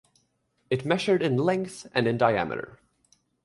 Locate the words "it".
0.71-0.83